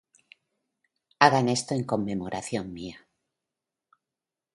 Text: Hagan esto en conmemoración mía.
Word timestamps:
Hagan 1.19 1.47
esto 1.47 1.75
en 1.75 1.83
conmemoración 1.83 2.73
mía. 2.73 3.07